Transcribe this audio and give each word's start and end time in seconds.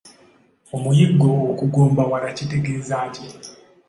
Omuyiggo 0.75 1.31
okugombawala 1.51 2.27
kitegeeza 2.37 2.99
ki? 3.13 3.25